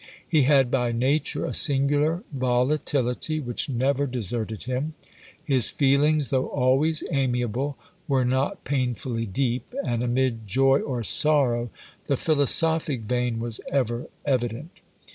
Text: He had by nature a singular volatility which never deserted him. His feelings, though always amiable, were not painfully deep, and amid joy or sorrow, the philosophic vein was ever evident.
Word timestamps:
He 0.27 0.41
had 0.49 0.71
by 0.71 0.91
nature 0.91 1.45
a 1.45 1.53
singular 1.53 2.23
volatility 2.33 3.39
which 3.39 3.69
never 3.69 4.07
deserted 4.07 4.63
him. 4.63 4.95
His 5.45 5.69
feelings, 5.69 6.29
though 6.29 6.47
always 6.47 7.03
amiable, 7.11 7.77
were 8.07 8.25
not 8.25 8.63
painfully 8.63 9.27
deep, 9.27 9.71
and 9.85 10.01
amid 10.01 10.47
joy 10.47 10.79
or 10.79 11.03
sorrow, 11.03 11.69
the 12.05 12.17
philosophic 12.17 13.01
vein 13.01 13.37
was 13.39 13.61
ever 13.71 14.07
evident. 14.25 14.71